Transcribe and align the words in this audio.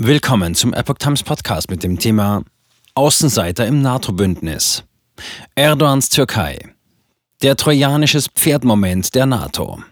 Willkommen 0.00 0.54
zum 0.54 0.72
Epoch 0.74 0.98
Times 0.98 1.24
Podcast 1.24 1.70
mit 1.70 1.82
dem 1.82 1.98
Thema 1.98 2.44
Außenseiter 2.94 3.66
im 3.66 3.82
NATO-Bündnis. 3.82 4.84
Erdogans 5.56 6.08
Türkei. 6.08 6.72
Der 7.42 7.56
trojanisches 7.56 8.28
Pferdmoment 8.28 9.16
der 9.16 9.26
NATO. 9.26 9.82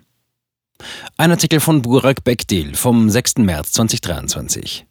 Ein 1.17 1.33
Artikel 1.33 1.59
von 1.59 1.83
Burak 1.83 2.23
Bekdil 2.23 2.77
vom 2.77 3.11
6. 3.11 3.39
März 3.39 3.73
2023. 3.73 4.87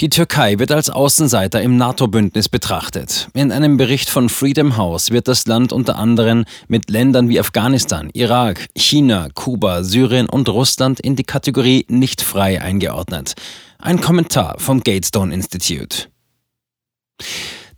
Die 0.00 0.10
Türkei 0.10 0.60
wird 0.60 0.70
als 0.70 0.90
Außenseiter 0.90 1.60
im 1.60 1.76
NATO-Bündnis 1.76 2.48
betrachtet. 2.48 3.28
In 3.34 3.50
einem 3.50 3.76
Bericht 3.76 4.10
von 4.10 4.28
Freedom 4.28 4.76
House 4.76 5.10
wird 5.10 5.26
das 5.26 5.48
Land 5.48 5.72
unter 5.72 5.96
anderem 5.96 6.44
mit 6.68 6.88
Ländern 6.88 7.28
wie 7.28 7.40
Afghanistan, 7.40 8.08
Irak, 8.12 8.68
China, 8.76 9.28
Kuba, 9.34 9.82
Syrien 9.82 10.28
und 10.28 10.48
Russland 10.48 11.00
in 11.00 11.16
die 11.16 11.24
Kategorie 11.24 11.84
nicht 11.88 12.22
frei 12.22 12.62
eingeordnet. 12.62 13.34
Ein 13.80 14.00
Kommentar 14.00 14.54
vom 14.60 14.84
Gatestone 14.84 15.34
Institute. 15.34 16.06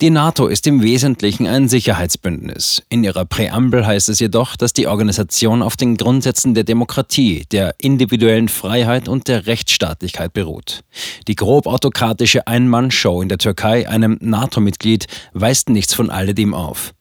Die 0.00 0.09
NATO 0.09 0.46
ist 0.46 0.66
im 0.66 0.82
Wesentlichen 0.82 1.46
ein 1.46 1.68
Sicherheitsbündnis. 1.68 2.82
In 2.88 3.04
ihrer 3.04 3.27
Präambel 3.27 3.86
heißt 3.86 4.08
es 4.08 4.18
jedoch, 4.18 4.56
dass 4.56 4.72
die 4.72 4.86
Organisation 4.86 5.62
auf 5.62 5.77
den 5.77 5.98
Grundsätzen 5.98 6.54
der 6.54 6.64
Demokratie, 6.64 7.45
der 7.52 7.74
individuellen 7.77 8.48
Freiheit 8.48 9.08
und 9.08 9.28
der 9.28 9.46
Rechtsstaatlichkeit 9.46 10.32
beruht. 10.32 10.84
Die 11.28 11.34
grob 11.34 11.66
autokratische 11.66 12.46
Ein-Mann-Show 12.46 13.20
in 13.20 13.28
der 13.28 13.36
Türkei, 13.36 13.91
einem 13.91 14.16
NATO-Mitglied, 14.22 15.06
weist 15.34 15.68
nichts 15.68 15.92
von 15.92 16.08
alledem 16.08 16.55
auf. 16.55 16.94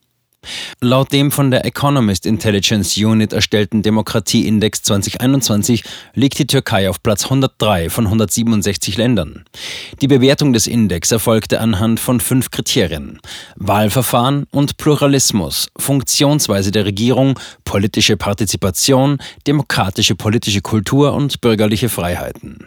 Laut 0.82 1.12
dem 1.12 1.30
von 1.30 1.50
der 1.50 1.66
Economist 1.66 2.24
Intelligence 2.24 2.96
Unit 2.96 3.34
erstellten 3.34 3.82
Demokratieindex 3.82 4.82
2021 4.82 5.84
liegt 6.14 6.38
die 6.38 6.46
Türkei 6.46 6.88
auf 6.88 7.02
Platz 7.02 7.24
103 7.24 7.90
von 7.90 8.06
167 8.06 8.96
Ländern. 8.96 9.44
Die 10.00 10.08
Bewertung 10.08 10.54
des 10.54 10.66
Index 10.66 11.12
erfolgte 11.12 11.60
anhand 11.60 12.00
von 12.00 12.18
fünf 12.18 12.50
Kriterien. 12.50 13.20
Wahlverfahren 13.56 14.46
und 14.50 14.78
Pluralismus, 14.78 15.68
Funktionsweise 15.76 16.70
der 16.70 16.86
Regierung, 16.86 17.38
politische 17.64 18.16
Partizipation, 18.16 19.18
demokratische 19.46 20.14
politische 20.14 20.62
Kultur 20.62 21.12
und 21.12 21.42
bürgerliche 21.42 21.90
Freiheiten. 21.90 22.66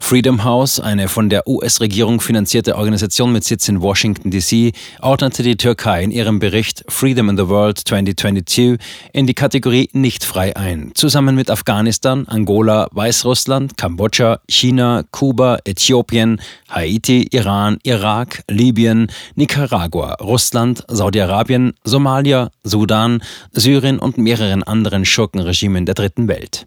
Freedom 0.00 0.44
House, 0.44 0.80
eine 0.80 1.08
von 1.08 1.30
der 1.30 1.46
US-Regierung 1.46 2.20
finanzierte 2.20 2.76
Organisation 2.76 3.32
mit 3.32 3.44
Sitz 3.44 3.68
in 3.68 3.80
Washington, 3.80 4.30
D.C., 4.30 4.72
ordnete 5.00 5.42
die 5.42 5.56
Türkei 5.56 6.02
in 6.02 6.10
ihrem 6.10 6.38
Bericht 6.38 6.84
Freedom 6.88 7.28
in 7.28 7.36
the 7.36 7.48
World 7.48 7.78
2022 7.78 8.78
in 9.12 9.26
die 9.26 9.34
Kategorie 9.34 9.88
nicht 9.92 10.24
frei 10.24 10.56
ein, 10.56 10.90
zusammen 10.94 11.34
mit 11.34 11.50
Afghanistan, 11.50 12.26
Angola, 12.28 12.88
Weißrussland, 12.92 13.76
Kambodscha, 13.76 14.40
China, 14.48 15.04
Kuba, 15.12 15.58
Äthiopien, 15.64 16.40
Haiti, 16.68 17.28
Iran, 17.30 17.78
Irak, 17.84 18.42
Libyen, 18.48 19.06
Nicaragua, 19.34 20.14
Russland, 20.20 20.84
Saudi-Arabien, 20.88 21.74
Somalia, 21.84 22.50
Sudan, 22.64 23.22
Syrien 23.52 23.98
und 23.98 24.18
mehreren 24.18 24.62
anderen 24.62 25.04
Schurkenregimen 25.04 25.86
der 25.86 25.94
Dritten 25.94 26.28
Welt. 26.28 26.66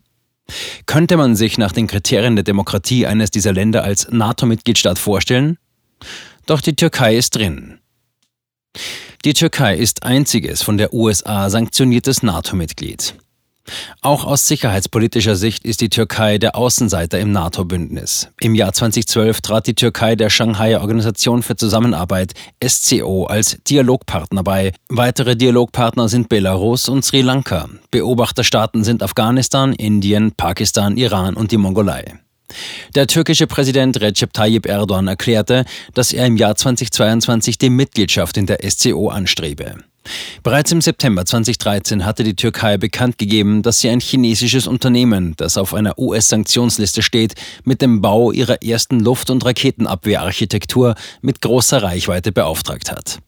Könnte 0.85 1.17
man 1.17 1.35
sich 1.35 1.57
nach 1.57 1.71
den 1.71 1.87
Kriterien 1.87 2.35
der 2.35 2.43
Demokratie 2.43 3.05
eines 3.05 3.31
dieser 3.31 3.53
Länder 3.53 3.83
als 3.83 4.07
NATO-Mitgliedstaat 4.11 4.99
vorstellen? 4.99 5.57
Doch 6.45 6.61
die 6.61 6.75
Türkei 6.75 7.15
ist 7.15 7.35
drin. 7.35 7.79
Die 9.23 9.33
Türkei 9.33 9.75
ist 9.75 10.03
einziges 10.03 10.61
von 10.61 10.77
der 10.77 10.93
USA 10.93 11.49
sanktioniertes 11.49 12.21
NATO-Mitglied. 12.21 13.15
Auch 14.01 14.25
aus 14.25 14.47
sicherheitspolitischer 14.47 15.35
Sicht 15.35 15.65
ist 15.65 15.81
die 15.81 15.89
Türkei 15.89 16.37
der 16.37 16.55
Außenseiter 16.55 17.19
im 17.19 17.31
NATO-Bündnis. 17.31 18.29
Im 18.39 18.55
Jahr 18.55 18.73
2012 18.73 19.41
trat 19.41 19.67
die 19.67 19.73
Türkei 19.73 20.15
der 20.15 20.29
Shanghai 20.29 20.79
Organisation 20.79 21.43
für 21.43 21.55
Zusammenarbeit 21.55 22.33
SCO 22.63 23.25
als 23.25 23.57
Dialogpartner 23.67 24.43
bei. 24.43 24.73
Weitere 24.89 25.35
Dialogpartner 25.35 26.09
sind 26.09 26.29
Belarus 26.29 26.89
und 26.89 27.03
Sri 27.03 27.21
Lanka. 27.21 27.67
Beobachterstaaten 27.91 28.83
sind 28.83 29.03
Afghanistan, 29.03 29.73
Indien, 29.73 30.31
Pakistan, 30.31 30.97
Iran 30.97 31.35
und 31.35 31.51
die 31.51 31.57
Mongolei. 31.57 32.24
Der 32.95 33.07
türkische 33.07 33.47
Präsident 33.47 33.99
Recep 34.01 34.33
Tayyip 34.33 34.65
Erdogan 34.65 35.07
erklärte, 35.07 35.65
dass 35.93 36.13
er 36.13 36.25
im 36.25 36.37
Jahr 36.37 36.55
2022 36.55 37.57
die 37.57 37.69
Mitgliedschaft 37.69 38.37
in 38.37 38.45
der 38.45 38.59
SCO 38.69 39.09
anstrebe. 39.09 39.75
Bereits 40.43 40.71
im 40.71 40.81
September 40.81 41.25
2013 41.25 42.05
hatte 42.05 42.23
die 42.23 42.35
Türkei 42.35 42.77
bekannt 42.77 43.17
gegeben, 43.17 43.63
dass 43.63 43.79
sie 43.79 43.89
ein 43.89 43.99
chinesisches 43.99 44.67
Unternehmen, 44.67 45.33
das 45.37 45.57
auf 45.57 45.73
einer 45.73 45.97
US-Sanktionsliste 45.97 47.01
steht, 47.01 47.33
mit 47.63 47.81
dem 47.81 48.01
Bau 48.01 48.31
ihrer 48.31 48.61
ersten 48.61 48.99
Luft- 48.99 49.29
und 49.29 49.43
Raketenabwehrarchitektur 49.43 50.95
mit 51.21 51.41
großer 51.41 51.81
Reichweite 51.81 52.31
beauftragt 52.31 52.91
hat. 52.91 53.19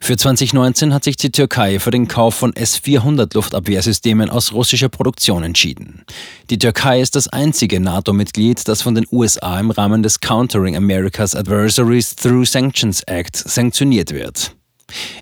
Für 0.00 0.16
2019 0.16 0.94
hat 0.94 1.04
sich 1.04 1.16
die 1.16 1.30
Türkei 1.30 1.78
für 1.78 1.90
den 1.90 2.08
Kauf 2.08 2.34
von 2.34 2.54
S-400 2.54 3.34
Luftabwehrsystemen 3.34 4.30
aus 4.30 4.52
russischer 4.52 4.88
Produktion 4.88 5.42
entschieden. 5.42 6.04
Die 6.50 6.58
Türkei 6.58 7.00
ist 7.00 7.16
das 7.16 7.28
einzige 7.28 7.80
NATO-Mitglied, 7.80 8.66
das 8.66 8.82
von 8.82 8.94
den 8.94 9.06
USA 9.12 9.58
im 9.60 9.70
Rahmen 9.70 10.02
des 10.02 10.20
Countering 10.20 10.76
America's 10.76 11.34
Adversaries 11.34 12.16
Through 12.16 12.46
Sanctions 12.46 13.02
Act 13.04 13.36
sanktioniert 13.36 14.12
wird. 14.12 14.54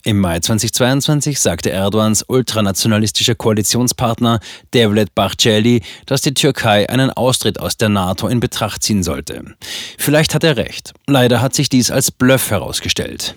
Im 0.05 0.19
Mai 0.21 0.41
2022 0.41 1.39
sagte 1.39 1.71
Erdogans 1.71 2.25
ultranationalistischer 2.27 3.35
Koalitionspartner 3.35 4.41
Devlet 4.75 5.15
Bahçeli, 5.15 5.83
dass 6.07 6.23
die 6.23 6.35
Türkei 6.35 6.89
einen 6.89 7.11
Austritt 7.11 7.61
aus 7.61 7.77
der 7.77 7.89
NATO 7.89 8.29
in 8.29 8.41
Betracht 8.41 8.83
ziehen 8.83 9.03
sollte. 9.03 9.57
Vielleicht 9.99 10.35
hat 10.35 10.45
er 10.45 10.57
recht. 10.57 10.93
Leider 11.07 11.41
hat 11.41 11.55
sich 11.55 11.69
dies 11.69 11.91
als 11.91 12.11
Bluff 12.11 12.51
herausgestellt. 12.51 13.35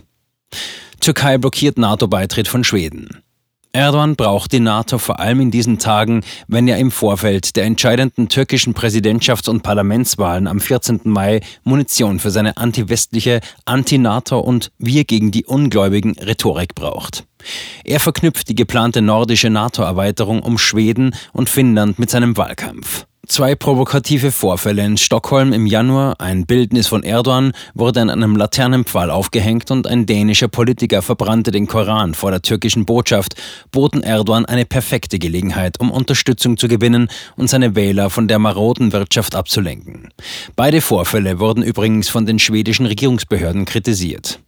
Türkei 1.01 1.39
blockiert 1.39 1.79
NATO-Beitritt 1.79 2.47
von 2.47 2.63
Schweden. 2.63 3.23
Erdogan 3.73 4.16
braucht 4.16 4.51
die 4.51 4.59
NATO 4.59 5.00
vor 5.00 5.19
allem 5.19 5.41
in 5.41 5.50
diesen 5.50 5.79
Tagen, 5.79 6.23
wenn 6.47 6.67
er 6.67 6.78
im 6.78 6.91
Vorfeld 6.91 7.56
der 7.56 7.63
entscheidenden 7.63 8.28
türkischen 8.28 8.75
Präsidentschafts- 8.75 9.50
und 9.50 9.63
Parlamentswahlen 9.63 10.45
am 10.45 10.59
14. 10.59 11.01
Mai 11.06 11.39
Munition 11.63 12.19
für 12.19 12.29
seine 12.29 12.57
anti-westliche, 12.57 13.39
anti-NATO 13.66 14.39
und 14.39 14.72
Wir 14.78 15.06
gegen 15.06 15.31
die 15.31 15.45
Ungläubigen 15.45 16.16
Rhetorik 16.19 16.75
braucht. 16.75 17.25
Er 17.83 18.00
verknüpft 18.00 18.50
die 18.50 18.56
geplante 18.56 19.01
nordische 19.01 19.50
NATO-Erweiterung 19.50 20.44
um 20.44 20.59
Schweden 20.59 21.16
und 21.33 21.50
Finnland 21.50 21.97
mit 21.97 22.12
seinem 22.12 22.38
Wahlkampf. 22.38 23.06
Zwei 23.27 23.53
provokative 23.53 24.31
Vorfälle 24.31 24.83
in 24.83 24.97
Stockholm 24.97 25.53
im 25.53 25.67
Januar, 25.67 26.19
ein 26.19 26.47
Bildnis 26.47 26.87
von 26.87 27.03
Erdogan 27.03 27.53
wurde 27.75 28.01
an 28.01 28.09
einem 28.09 28.35
Laternenpfahl 28.35 29.11
aufgehängt 29.11 29.69
und 29.69 29.85
ein 29.85 30.07
dänischer 30.07 30.47
Politiker 30.47 31.03
verbrannte 31.03 31.51
den 31.51 31.67
Koran 31.67 32.15
vor 32.15 32.31
der 32.31 32.41
türkischen 32.41 32.85
Botschaft, 32.85 33.35
boten 33.71 34.01
Erdogan 34.01 34.45
eine 34.45 34.65
perfekte 34.65 35.17
Gelegenheit, 35.17 35.79
um 35.79 35.91
Unterstützung 35.91 36.57
zu 36.57 36.67
gewinnen 36.67 37.09
und 37.37 37.47
seine 37.47 37.75
Wähler 37.75 38.09
von 38.09 38.27
der 38.27 38.39
maroden 38.39 38.91
Wirtschaft 38.91 39.35
abzulenken. 39.35 40.09
Beide 40.55 40.81
Vorfälle 40.81 41.39
wurden 41.39 41.61
übrigens 41.63 42.09
von 42.09 42.25
den 42.25 42.39
schwedischen 42.39 42.88
Regierungsbehörden 42.88 43.65
kritisiert. 43.65 44.41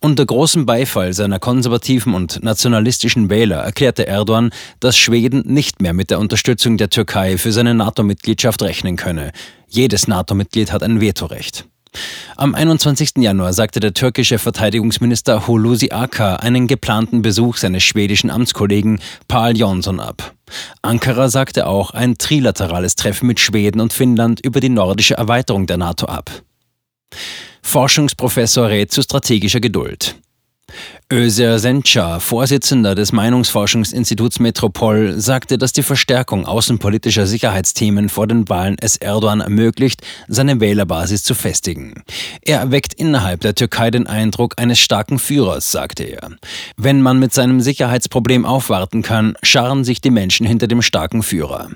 Unter 0.00 0.24
großem 0.24 0.64
Beifall 0.66 1.12
seiner 1.12 1.38
konservativen 1.38 2.14
und 2.14 2.42
nationalistischen 2.42 3.28
Wähler 3.28 3.58
erklärte 3.58 4.06
Erdogan, 4.06 4.50
dass 4.80 4.96
Schweden 4.96 5.42
nicht 5.46 5.82
mehr 5.82 5.92
mit 5.92 6.10
der 6.10 6.18
Unterstützung 6.18 6.76
der 6.76 6.90
Türkei 6.90 7.36
für 7.36 7.52
seine 7.52 7.74
NATO-Mitgliedschaft 7.74 8.62
rechnen 8.62 8.96
könne. 8.96 9.32
Jedes 9.68 10.08
NATO-Mitglied 10.08 10.72
hat 10.72 10.82
ein 10.82 11.00
Vetorecht. 11.00 11.66
Am 12.36 12.54
21. 12.54 13.18
Januar 13.18 13.52
sagte 13.52 13.80
der 13.80 13.92
türkische 13.92 14.38
Verteidigungsminister 14.38 15.46
Hulusi 15.46 15.90
Akar 15.90 16.42
einen 16.42 16.66
geplanten 16.66 17.20
Besuch 17.20 17.56
seines 17.56 17.82
schwedischen 17.82 18.30
Amtskollegen 18.30 19.00
Paul 19.28 19.56
Jonsson 19.56 20.00
ab. 20.00 20.34
Ankara 20.82 21.28
sagte 21.28 21.66
auch 21.66 21.90
ein 21.90 22.16
trilaterales 22.16 22.96
Treffen 22.96 23.26
mit 23.26 23.40
Schweden 23.40 23.80
und 23.80 23.92
Finnland 23.92 24.40
über 24.40 24.60
die 24.60 24.68
nordische 24.68 25.14
Erweiterung 25.14 25.66
der 25.66 25.76
NATO 25.76 26.06
ab. 26.06 26.30
Forschungsprofessor 27.62 28.68
rät 28.68 28.92
zu 28.92 29.02
strategischer 29.02 29.60
Geduld. 29.60 30.16
Özer 31.12 31.58
Sencar, 31.58 32.20
Vorsitzender 32.20 32.94
des 32.94 33.10
Meinungsforschungsinstituts 33.12 34.38
Metropol, 34.38 35.18
sagte, 35.18 35.58
dass 35.58 35.72
die 35.72 35.82
Verstärkung 35.82 36.46
außenpolitischer 36.46 37.26
Sicherheitsthemen 37.26 38.08
vor 38.08 38.28
den 38.28 38.48
Wahlen 38.48 38.76
es 38.80 38.96
Erdogan 38.96 39.40
ermöglicht, 39.40 40.02
seine 40.28 40.60
Wählerbasis 40.60 41.24
zu 41.24 41.34
festigen. 41.34 42.04
Er 42.42 42.60
erweckt 42.60 42.94
innerhalb 42.94 43.40
der 43.40 43.56
Türkei 43.56 43.90
den 43.90 44.06
Eindruck 44.06 44.54
eines 44.58 44.78
starken 44.78 45.18
Führers, 45.18 45.72
sagte 45.72 46.04
er. 46.04 46.30
Wenn 46.76 47.02
man 47.02 47.18
mit 47.18 47.34
seinem 47.34 47.60
Sicherheitsproblem 47.60 48.46
aufwarten 48.46 49.02
kann, 49.02 49.34
scharren 49.42 49.82
sich 49.82 50.00
die 50.00 50.10
Menschen 50.10 50.46
hinter 50.46 50.68
dem 50.68 50.82
starken 50.82 51.24
Führer. 51.24 51.70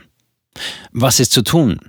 Was 0.92 1.18
ist 1.18 1.32
zu 1.32 1.42
tun? 1.42 1.80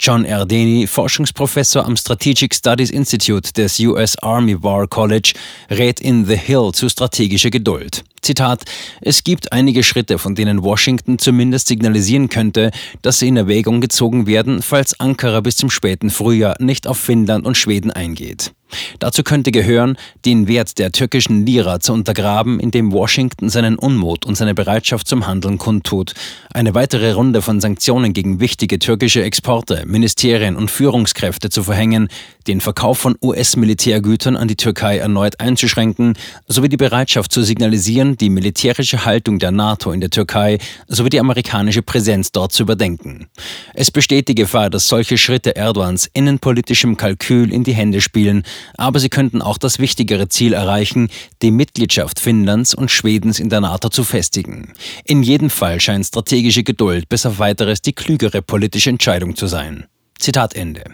John 0.00 0.24
Erdeni, 0.24 0.86
Forschungsprofessor 0.86 1.84
am 1.84 1.96
Strategic 1.96 2.54
Studies 2.54 2.90
Institute 2.90 3.52
des 3.52 3.78
US 3.80 4.16
Army 4.18 4.62
War 4.62 4.86
College, 4.86 5.34
rät 5.70 6.00
in 6.00 6.26
The 6.26 6.36
Hill 6.36 6.72
zu 6.72 6.88
strategischer 6.88 7.50
Geduld. 7.50 8.04
Zitat, 8.22 8.64
es 9.00 9.22
gibt 9.22 9.52
einige 9.52 9.82
Schritte, 9.82 10.18
von 10.18 10.34
denen 10.34 10.62
Washington 10.62 11.18
zumindest 11.18 11.68
signalisieren 11.68 12.28
könnte, 12.28 12.70
dass 13.02 13.18
sie 13.18 13.28
in 13.28 13.36
Erwägung 13.36 13.80
gezogen 13.80 14.26
werden, 14.26 14.62
falls 14.62 14.98
Ankara 14.98 15.40
bis 15.40 15.56
zum 15.56 15.70
späten 15.70 16.10
Frühjahr 16.10 16.56
nicht 16.58 16.86
auf 16.86 16.98
Finnland 16.98 17.46
und 17.46 17.56
Schweden 17.56 17.90
eingeht. 17.90 18.52
Dazu 18.98 19.22
könnte 19.22 19.50
gehören, 19.50 19.96
den 20.24 20.48
Wert 20.48 20.78
der 20.78 20.92
türkischen 20.92 21.46
Lira 21.46 21.80
zu 21.80 21.92
untergraben, 21.92 22.60
indem 22.60 22.92
Washington 22.92 23.48
seinen 23.48 23.76
Unmut 23.76 24.26
und 24.26 24.36
seine 24.36 24.54
Bereitschaft 24.54 25.08
zum 25.08 25.26
Handeln 25.26 25.58
kundtut, 25.58 26.14
eine 26.52 26.74
weitere 26.74 27.12
Runde 27.12 27.42
von 27.42 27.60
Sanktionen 27.60 28.12
gegen 28.12 28.40
wichtige 28.40 28.78
türkische 28.78 29.22
Exporte, 29.22 29.84
Ministerien 29.86 30.56
und 30.56 30.70
Führungskräfte 30.70 31.50
zu 31.50 31.62
verhängen, 31.62 32.08
den 32.46 32.60
Verkauf 32.60 32.98
von 32.98 33.16
US-Militärgütern 33.22 34.36
an 34.36 34.48
die 34.48 34.56
Türkei 34.56 34.98
erneut 34.98 35.40
einzuschränken, 35.40 36.14
sowie 36.46 36.68
die 36.68 36.76
Bereitschaft 36.76 37.32
zu 37.32 37.42
signalisieren, 37.42 38.16
die 38.16 38.30
militärische 38.30 39.04
Haltung 39.04 39.38
der 39.38 39.50
NATO 39.50 39.92
in 39.92 40.00
der 40.00 40.10
Türkei 40.10 40.58
sowie 40.86 41.10
die 41.10 41.20
amerikanische 41.20 41.82
Präsenz 41.82 42.32
dort 42.32 42.52
zu 42.52 42.62
überdenken. 42.62 43.26
Es 43.74 43.90
besteht 43.90 44.28
die 44.28 44.34
Gefahr, 44.34 44.70
dass 44.70 44.88
solche 44.88 45.18
Schritte 45.18 45.56
Erdogans 45.56 46.08
innenpolitischem 46.12 46.96
Kalkül 46.96 47.52
in 47.52 47.64
die 47.64 47.74
Hände 47.74 48.00
spielen, 48.00 48.44
aber 48.76 49.00
sie 49.00 49.08
könnten 49.08 49.42
auch 49.42 49.58
das 49.58 49.78
wichtigere 49.78 50.28
Ziel 50.28 50.52
erreichen, 50.52 51.08
die 51.42 51.50
Mitgliedschaft 51.50 52.20
Finnlands 52.20 52.74
und 52.74 52.90
Schwedens 52.90 53.40
in 53.40 53.48
der 53.48 53.60
NATO 53.60 53.88
zu 53.88 54.04
festigen. 54.04 54.72
In 55.04 55.22
jedem 55.22 55.50
Fall 55.50 55.80
scheint 55.80 56.06
strategische 56.06 56.62
Geduld 56.62 57.08
bis 57.08 57.26
auf 57.26 57.38
weiteres 57.38 57.82
die 57.82 57.92
klügere 57.92 58.42
politische 58.42 58.90
Entscheidung 58.90 59.36
zu 59.36 59.46
sein. 59.46 59.86
Zitat 60.18 60.54
Ende. 60.54 60.84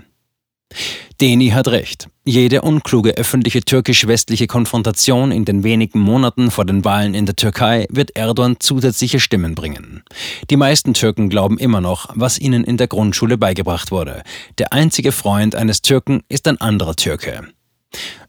Deni 1.20 1.50
hat 1.50 1.68
recht. 1.68 2.08
Jede 2.24 2.62
unkluge 2.62 3.10
öffentliche 3.18 3.60
türkisch-westliche 3.60 4.46
Konfrontation 4.46 5.32
in 5.32 5.44
den 5.44 5.64
wenigen 5.64 6.00
Monaten 6.00 6.50
vor 6.50 6.64
den 6.64 6.84
Wahlen 6.84 7.12
in 7.12 7.26
der 7.26 7.36
Türkei 7.36 7.86
wird 7.90 8.16
Erdogan 8.16 8.56
zusätzliche 8.58 9.20
Stimmen 9.20 9.54
bringen. 9.54 10.02
Die 10.48 10.56
meisten 10.56 10.94
Türken 10.94 11.28
glauben 11.28 11.58
immer 11.58 11.82
noch, 11.82 12.08
was 12.14 12.38
ihnen 12.38 12.64
in 12.64 12.78
der 12.78 12.88
Grundschule 12.88 13.36
beigebracht 13.36 13.90
wurde. 13.90 14.22
Der 14.58 14.72
einzige 14.72 15.12
Freund 15.12 15.54
eines 15.54 15.82
Türken 15.82 16.22
ist 16.28 16.48
ein 16.48 16.58
anderer 16.58 16.96
Türke. 16.96 17.42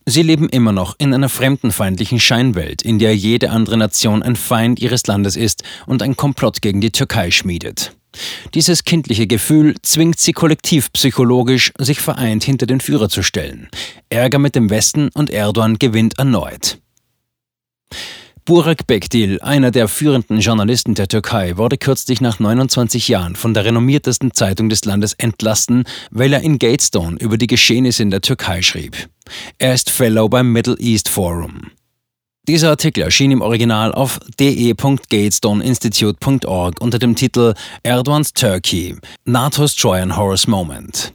Sie 0.05 0.23
leben 0.23 0.49
immer 0.49 0.73
noch 0.73 0.95
in 0.97 1.13
einer 1.13 1.29
fremdenfeindlichen 1.29 2.19
Scheinwelt, 2.19 2.81
in 2.81 2.99
der 2.99 3.15
jede 3.15 3.51
andere 3.51 3.77
Nation 3.77 4.23
ein 4.23 4.35
Feind 4.35 4.79
ihres 4.79 5.07
Landes 5.07 5.37
ist 5.37 5.63
und 5.85 6.01
ein 6.01 6.17
Komplott 6.17 6.61
gegen 6.61 6.81
die 6.81 6.91
Türkei 6.91 7.31
schmiedet. 7.31 7.95
Dieses 8.53 8.83
kindliche 8.83 9.27
Gefühl 9.27 9.75
zwingt 9.81 10.19
sie 10.19 10.33
kollektiv 10.33 10.91
psychologisch, 10.93 11.71
sich 11.77 11.99
vereint 11.99 12.43
hinter 12.43 12.65
den 12.65 12.81
Führer 12.81 13.09
zu 13.09 13.23
stellen. 13.23 13.69
Ärger 14.09 14.39
mit 14.39 14.55
dem 14.55 14.69
Westen 14.69 15.09
und 15.13 15.29
Erdogan 15.29 15.79
gewinnt 15.79 16.19
erneut. 16.19 16.77
Burak 18.43 18.87
Bekdil, 18.87 19.39
einer 19.41 19.69
der 19.69 19.87
führenden 19.87 20.39
Journalisten 20.39 20.95
der 20.95 21.07
Türkei, 21.07 21.57
wurde 21.57 21.77
kürzlich 21.77 22.21
nach 22.21 22.39
29 22.39 23.07
Jahren 23.07 23.35
von 23.35 23.53
der 23.53 23.65
renommiertesten 23.65 24.33
Zeitung 24.33 24.67
des 24.67 24.83
Landes 24.83 25.13
entlassen, 25.13 25.83
weil 26.09 26.33
er 26.33 26.41
in 26.41 26.57
Gatestone 26.57 27.17
über 27.19 27.37
die 27.37 27.47
Geschehnisse 27.47 28.01
in 28.01 28.09
der 28.09 28.21
Türkei 28.21 28.63
schrieb. 28.63 29.09
Er 29.59 29.75
ist 29.75 29.91
Fellow 29.91 30.27
beim 30.27 30.51
Middle 30.51 30.75
East 30.79 31.07
Forum. 31.07 31.71
Dieser 32.47 32.71
Artikel 32.71 33.03
erschien 33.03 33.29
im 33.29 33.41
Original 33.41 33.91
auf 33.91 34.19
de.gatestoneinstitute.org 34.39 36.81
unter 36.81 36.97
dem 36.97 37.15
Titel 37.15 37.53
Erdogans 37.83 38.33
Turkey, 38.33 38.95
NATO's 39.25 39.75
Trojan 39.75 40.17
Horse 40.17 40.49
Moment. 40.49 41.13